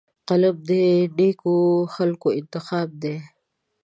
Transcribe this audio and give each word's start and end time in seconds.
قلم 0.27 0.55
د 0.69 0.71
نیکو 1.17 1.55
خلکو 1.95 2.27
انتخاب 2.39 2.87
دی 3.01 3.15